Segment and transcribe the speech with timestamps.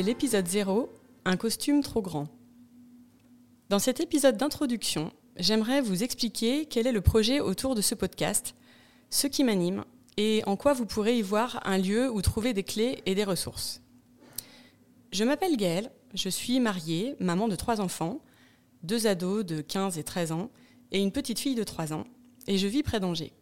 [0.00, 0.88] L'épisode 0,
[1.24, 2.28] un costume trop grand.
[3.68, 8.54] Dans cet épisode d'introduction, j'aimerais vous expliquer quel est le projet autour de ce podcast,
[9.10, 9.84] ce qui m'anime
[10.16, 13.24] et en quoi vous pourrez y voir un lieu où trouver des clés et des
[13.24, 13.82] ressources.
[15.10, 18.20] Je m'appelle Gaëlle, je suis mariée, maman de trois enfants,
[18.82, 20.50] deux ados de 15 et 13 ans
[20.90, 22.04] et une petite fille de 3 ans,
[22.46, 23.32] et je vis près d'Angers.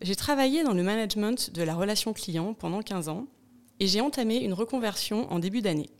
[0.00, 3.26] J'ai travaillé dans le management de la relation client pendant 15 ans
[3.80, 5.90] et j'ai entamé une reconversion en début d'année.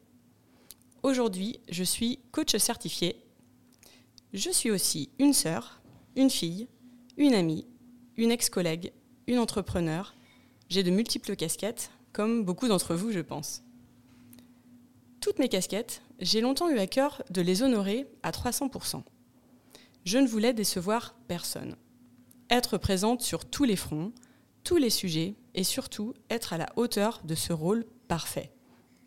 [1.03, 3.17] Aujourd'hui, je suis coach certifié.
[4.33, 5.81] Je suis aussi une sœur,
[6.17, 6.69] une fille,
[7.17, 7.67] une amie,
[8.17, 8.93] une ex-collègue,
[9.27, 10.15] une entrepreneur.
[10.69, 13.63] J'ai de multiples casquettes, comme beaucoup d'entre vous, je pense.
[15.21, 19.03] Toutes mes casquettes, j'ai longtemps eu à cœur de les honorer à 300%.
[20.05, 21.77] Je ne voulais décevoir personne.
[22.51, 24.13] Être présente sur tous les fronts,
[24.65, 28.53] tous les sujets et surtout être à la hauteur de ce rôle parfait,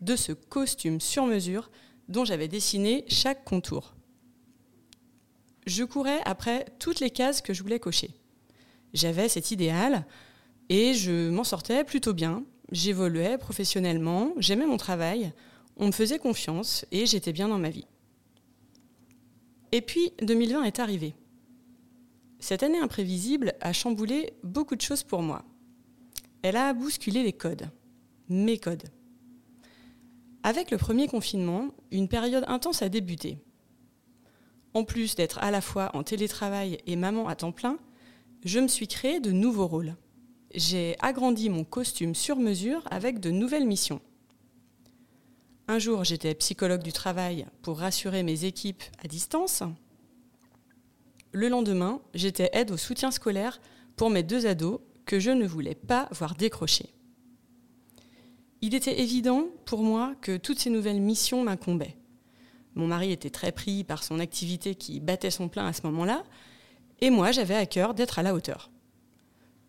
[0.00, 1.70] de ce costume sur mesure
[2.08, 3.94] dont j'avais dessiné chaque contour.
[5.66, 8.10] Je courais après toutes les cases que je voulais cocher.
[8.92, 10.06] J'avais cet idéal
[10.68, 12.44] et je m'en sortais plutôt bien.
[12.72, 15.32] J'évoluais professionnellement, j'aimais mon travail,
[15.76, 17.86] on me faisait confiance et j'étais bien dans ma vie.
[19.72, 21.14] Et puis 2020 est arrivé.
[22.42, 25.44] Cette année imprévisible a chamboulé beaucoup de choses pour moi
[26.42, 27.70] elle a bousculé les codes,
[28.28, 28.88] mes codes.
[30.42, 33.38] Avec le premier confinement, une période intense a débuté.
[34.74, 37.78] En plus d'être à la fois en télétravail et maman à temps plein,
[38.44, 39.94] je me suis créé de nouveaux rôles.
[40.52, 44.00] J'ai agrandi mon costume sur mesure avec de nouvelles missions.
[45.68, 49.62] Un jour, j'étais psychologue du travail pour rassurer mes équipes à distance.
[51.32, 53.60] Le lendemain, j'étais aide au soutien scolaire
[53.96, 56.90] pour mes deux ados que je ne voulais pas voir décrocher.
[58.60, 61.96] Il était évident pour moi que toutes ces nouvelles missions m'incombaient.
[62.74, 66.22] Mon mari était très pris par son activité qui battait son plein à ce moment-là,
[67.00, 68.70] et moi j'avais à cœur d'être à la hauteur.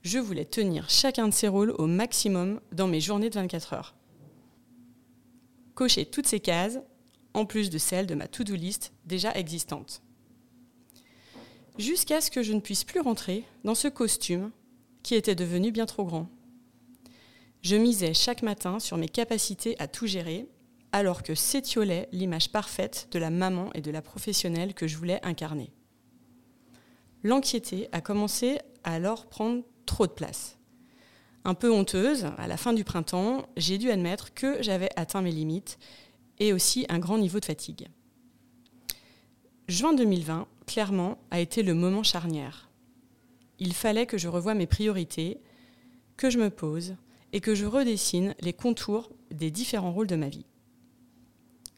[0.04, 3.96] Je voulais tenir chacun de ces rôles au maximum dans mes journées de 24 heures.
[5.76, 6.80] Cocher toutes ces cases,
[7.34, 10.04] en plus de celles de ma to-do list déjà existante.
[11.80, 14.52] Jusqu'à ce que je ne puisse plus rentrer dans ce costume
[15.02, 16.30] qui était devenu bien trop grand.
[17.64, 20.48] Je misais chaque matin sur mes capacités à tout gérer,
[20.92, 25.20] alors que s'étiolait l'image parfaite de la maman et de la professionnelle que je voulais
[25.26, 25.74] incarner.
[27.24, 30.60] L'anxiété a commencé à alors prendre trop de place.
[31.44, 35.32] Un peu honteuse, à la fin du printemps, j'ai dû admettre que j'avais atteint mes
[35.32, 35.80] limites
[36.40, 37.88] et aussi un grand niveau de fatigue.
[39.70, 42.70] Juin 2020, clairement, a été le moment charnière
[43.64, 45.40] il fallait que je revoie mes priorités,
[46.18, 46.96] que je me pose
[47.32, 50.46] et que je redessine les contours des différents rôles de ma vie.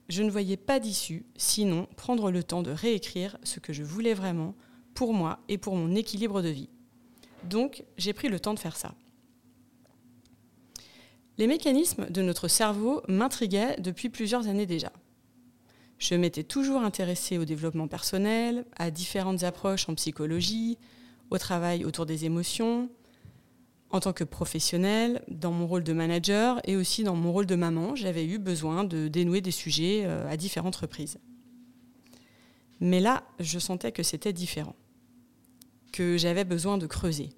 [0.10, 4.14] Je ne voyais pas d'issue, sinon prendre le temps de réécrire ce que je voulais
[4.14, 4.56] vraiment
[4.94, 6.70] pour moi et pour mon équilibre de vie.
[7.44, 8.94] Donc, j'ai pris le temps de faire ça.
[11.38, 14.92] Les mécanismes de notre cerveau m'intriguaient depuis plusieurs années déjà.
[15.98, 20.78] Je m'étais toujours intéressée au développement personnel, à différentes approches en psychologie,
[21.30, 22.90] au travail autour des émotions,
[23.92, 27.56] en tant que professionnelle, dans mon rôle de manager et aussi dans mon rôle de
[27.56, 31.18] maman, j'avais eu besoin de dénouer des sujets euh, à différentes reprises.
[32.82, 34.76] Mais là, je sentais que c'était différent,
[35.94, 37.30] que j'avais besoin de creuser.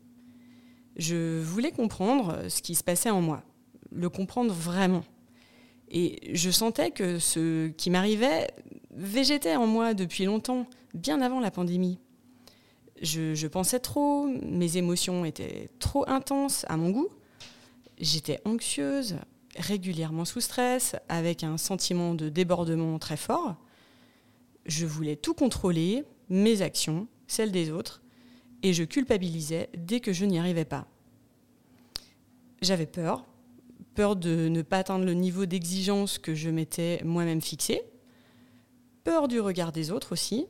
[0.96, 3.44] Je voulais comprendre ce qui se passait en moi,
[3.92, 5.04] le comprendre vraiment.
[5.90, 8.48] Et je sentais que ce qui m'arrivait
[8.92, 12.00] végétait en moi depuis longtemps, bien avant la pandémie
[13.02, 17.10] je, pensais trop, mes émotions étaient trop intenses à mon goût.
[18.00, 19.18] J'étais anxieuse,
[19.56, 23.56] régulièrement sous stress, avec un sentiment de débordement très fort.
[24.66, 28.02] je voulais tout contrôler, mes actions, celles des autres,
[28.64, 30.88] et je culpabilisais dès que je n'y arrivais pas.
[32.62, 33.26] J'avais peur,
[33.98, 37.82] peur de ne pas atteindre le niveau d'exigence que je m'étais moi-même fixé,
[39.04, 40.46] peur du regard des autres aussi.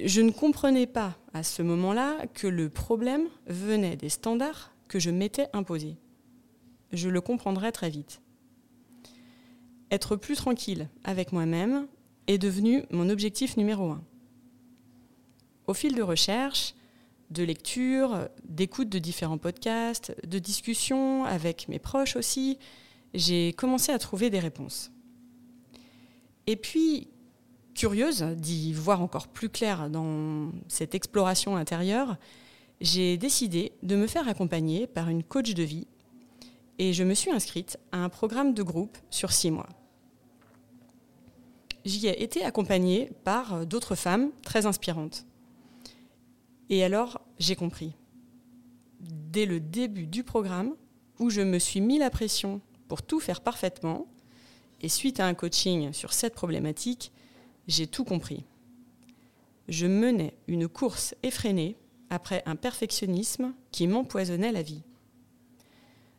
[0.00, 5.10] Je ne comprenais pas à ce moment-là que le problème venait des standards que je
[5.10, 5.96] m'étais imposés.
[6.92, 8.22] Je le comprendrai très vite.
[9.90, 11.88] Être plus tranquille avec moi-même
[12.28, 14.04] est devenu mon objectif numéro un.
[15.66, 16.76] Au fil de recherche,
[17.30, 22.58] de lecture, d'écoute de différents podcasts, de discussions avec mes proches aussi,
[23.14, 24.92] j'ai commencé à trouver des réponses.
[26.46, 27.08] Et puis,
[27.74, 32.16] curieuse d'y voir encore plus clair dans cette exploration intérieure,
[32.80, 35.86] j'ai décidé de me faire accompagner par une coach de vie
[36.78, 39.68] et je me suis inscrite à un programme de groupe sur six mois.
[41.84, 45.24] J'y ai été accompagnée par d'autres femmes très inspirantes.
[46.70, 47.94] Et alors, j'ai compris.
[49.00, 50.74] Dès le début du programme,
[51.18, 54.06] où je me suis mis la pression pour tout faire parfaitement,
[54.82, 57.12] et suite à un coaching sur cette problématique,
[57.66, 58.44] j'ai tout compris.
[59.68, 61.76] Je menais une course effrénée
[62.10, 64.82] après un perfectionnisme qui m'empoisonnait la vie.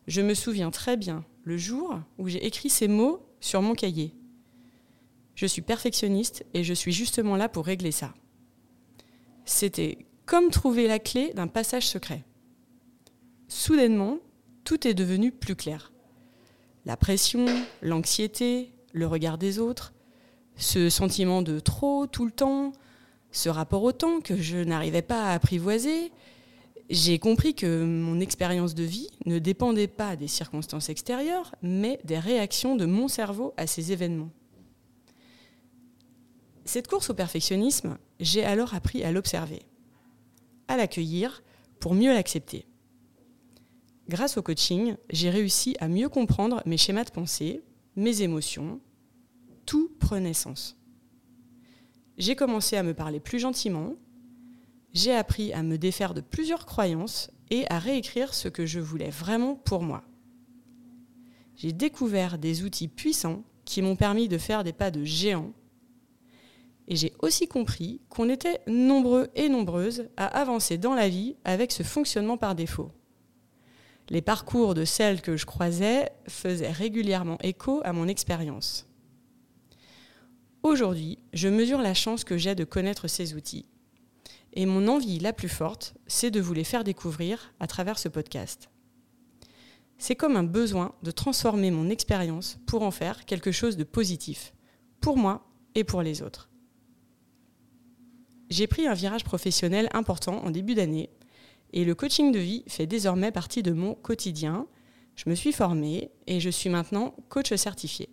[0.06, 4.14] Je me souviens très bien le jour où j'ai écrit ces mots sur mon cahier.
[5.34, 8.12] Je suis perfectionniste et je suis justement là pour régler ça.
[9.44, 12.22] C'était comme trouver la clé d'un passage secret.
[13.48, 14.18] Soudainement,
[14.62, 15.90] tout est devenu plus clair.
[16.84, 17.46] La pression,
[17.80, 19.94] l'anxiété, le regard des autres,
[20.56, 22.72] ce sentiment de trop tout le temps,
[23.32, 26.12] ce rapport au temps que je n'arrivais pas à apprivoiser,
[26.90, 32.18] j'ai compris que mon expérience de vie ne dépendait pas des circonstances extérieures, mais des
[32.18, 34.30] réactions de mon cerveau à ces événements.
[36.66, 39.62] Cette course au perfectionnisme, j'ai alors appris à l'observer
[40.68, 41.42] à l'accueillir
[41.80, 42.66] pour mieux l'accepter.
[44.08, 47.62] Grâce au coaching, j'ai réussi à mieux comprendre mes schémas de pensée,
[47.96, 48.80] mes émotions.
[49.66, 50.78] Tout prenait sens.
[52.16, 53.94] J'ai commencé à me parler plus gentiment,
[54.94, 59.10] j'ai appris à me défaire de plusieurs croyances et à réécrire ce que je voulais
[59.10, 60.02] vraiment pour moi.
[61.54, 65.52] J'ai découvert des outils puissants qui m'ont permis de faire des pas de géant
[66.88, 71.70] et j'ai aussi compris qu'on était nombreux et nombreuses à avancer dans la vie avec
[71.70, 72.90] ce fonctionnement par défaut.
[74.08, 78.86] Les parcours de celles que je croisais faisaient régulièrement écho à mon expérience.
[80.62, 83.66] Aujourd'hui, je mesure la chance que j'ai de connaître ces outils.
[84.54, 88.08] Et mon envie la plus forte, c'est de vous les faire découvrir à travers ce
[88.08, 88.70] podcast.
[89.98, 94.54] C'est comme un besoin de transformer mon expérience pour en faire quelque chose de positif,
[95.02, 96.47] pour moi et pour les autres.
[98.50, 101.10] J'ai pris un virage professionnel important en début d'année
[101.72, 104.66] et le coaching de vie fait désormais partie de mon quotidien.
[105.16, 108.08] Je me suis formée et je suis maintenant coach certifié.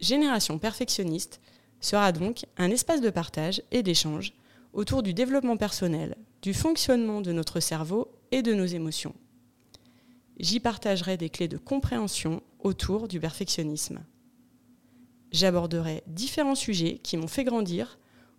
[0.00, 1.40] Génération perfectionniste
[1.80, 4.32] sera donc un espace de partage et d'échange
[4.72, 9.14] autour du développement personnel, du fonctionnement de notre cerveau et de nos émotions.
[10.38, 14.00] J'y partagerai des clés de compréhension autour du perfectionnisme.
[15.32, 17.98] J'aborderai différents sujets qui m'ont fait grandir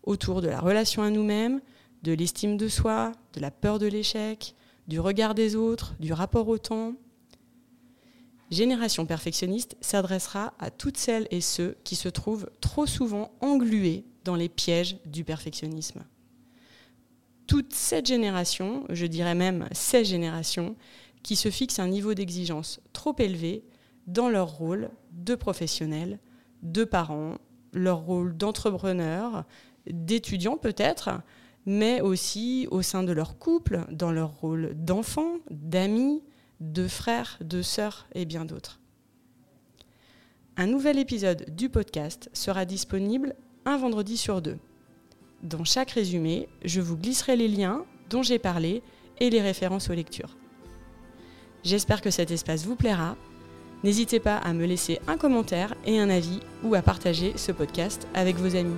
[0.10, 1.62] autour de la relation à nous-mêmes,
[2.02, 4.56] de l'estime de soi, de la peur de l'échec,
[4.88, 6.96] du regard des autres, du rapport au temps.
[8.50, 14.36] Génération perfectionniste s'adressera à toutes celles et ceux qui se trouvent trop souvent englués dans
[14.36, 16.04] les pièges du perfectionnisme.
[17.46, 20.76] Toute cette génération, je dirais même ces générations,
[21.22, 23.64] qui se fixent un niveau d'exigence trop élevé
[24.08, 26.18] dans leur rôle de professionnels,
[26.64, 27.36] de parents,
[27.74, 29.46] leur rôle d'entrepreneurs,
[29.88, 31.22] d'étudiants peut-être,
[31.66, 36.24] mais aussi au sein de leur couple, dans leur rôle d'enfants, d'amis,
[36.60, 38.80] de frères, de sœurs et bien d'autres.
[40.58, 44.58] Un nouvel épisode du podcast sera disponible un vendredi sur deux.
[45.42, 48.82] Dans chaque résumé, je vous glisserai les liens dont j'ai parlé
[49.20, 50.36] et les références aux lectures.
[51.64, 53.16] J'espère que cet espace vous plaira.
[53.84, 58.08] N'hésitez pas à me laisser un commentaire et un avis ou à partager ce podcast
[58.14, 58.78] avec vos amis.